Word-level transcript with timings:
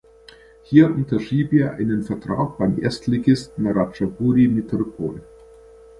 Hier 0.63 0.87
unterschrieb 0.89 1.53
er 1.53 1.73
einen 1.75 2.01
Vertrag 2.01 2.57
beim 2.57 2.81
Erstligisten 2.81 3.67
Ratchaburi 3.67 4.47
Mitr 4.47 4.83
Phol. 4.97 5.21